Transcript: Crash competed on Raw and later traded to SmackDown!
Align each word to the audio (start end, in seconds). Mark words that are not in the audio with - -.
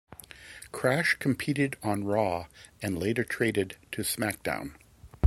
Crash 0.71 1.13
competed 1.19 1.77
on 1.83 2.03
Raw 2.05 2.47
and 2.81 2.97
later 2.97 3.23
traded 3.23 3.77
to 3.91 4.01
SmackDown! 4.01 4.73